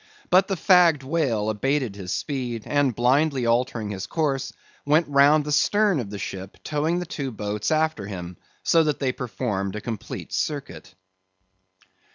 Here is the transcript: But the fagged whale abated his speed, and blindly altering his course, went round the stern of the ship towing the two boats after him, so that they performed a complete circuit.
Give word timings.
But 0.31 0.47
the 0.47 0.55
fagged 0.55 1.03
whale 1.03 1.51
abated 1.51 1.95
his 1.95 2.11
speed, 2.11 2.63
and 2.65 2.95
blindly 2.95 3.45
altering 3.45 3.91
his 3.91 4.07
course, 4.07 4.51
went 4.83 5.07
round 5.07 5.45
the 5.45 5.51
stern 5.51 5.99
of 5.99 6.09
the 6.09 6.17
ship 6.17 6.57
towing 6.63 6.97
the 6.97 7.05
two 7.05 7.29
boats 7.29 7.69
after 7.69 8.07
him, 8.07 8.37
so 8.63 8.83
that 8.83 8.97
they 8.97 9.11
performed 9.11 9.75
a 9.75 9.79
complete 9.81 10.33
circuit. 10.33 10.95